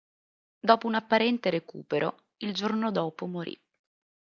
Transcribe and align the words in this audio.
Dopo 0.69 0.87
un 0.87 0.95
apparente 0.95 1.51
recupero, 1.51 2.29
il 2.37 2.55
giorno 2.55 2.89
dopo 2.89 3.27
morì. 3.27 3.55